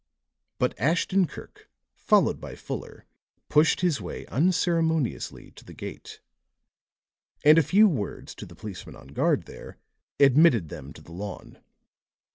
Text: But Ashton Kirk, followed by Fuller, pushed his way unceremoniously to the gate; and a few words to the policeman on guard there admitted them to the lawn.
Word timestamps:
But 0.57 0.73
Ashton 0.79 1.27
Kirk, 1.27 1.69
followed 1.95 2.41
by 2.41 2.55
Fuller, 2.55 3.05
pushed 3.49 3.81
his 3.81 4.01
way 4.01 4.25
unceremoniously 4.29 5.51
to 5.51 5.63
the 5.63 5.75
gate; 5.75 6.21
and 7.45 7.59
a 7.59 7.61
few 7.61 7.87
words 7.87 8.33
to 8.41 8.47
the 8.47 8.55
policeman 8.55 8.95
on 8.95 9.09
guard 9.09 9.43
there 9.45 9.77
admitted 10.19 10.69
them 10.69 10.91
to 10.93 11.03
the 11.03 11.11
lawn. 11.11 11.59